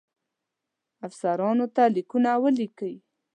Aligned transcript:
افسرانو 1.07 1.65
ته 1.75 1.83
لیکونه 1.95 2.31
ولیکي. 2.43 2.93